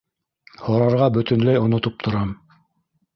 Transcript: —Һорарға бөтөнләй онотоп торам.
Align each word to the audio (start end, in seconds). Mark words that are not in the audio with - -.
—Һорарға 0.61 1.09
бөтөнләй 1.17 1.59
онотоп 1.65 1.99
торам. 2.09 2.33